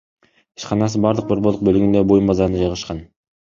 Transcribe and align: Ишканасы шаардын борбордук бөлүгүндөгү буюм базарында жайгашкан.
Ишканасы 0.61 1.01
шаардын 1.03 1.27
борбордук 1.33 1.67
бөлүгүндөгү 1.69 2.05
буюм 2.13 2.33
базарында 2.33 2.65
жайгашкан. 2.65 3.05